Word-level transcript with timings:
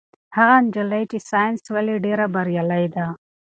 هغه 0.37 0.55
نجلۍ 0.65 1.03
چې 1.11 1.17
ساینس 1.29 1.59
لولي 1.73 1.95
ډېره 2.05 2.25
بریالۍ 2.35 2.85
ده. 2.95 3.05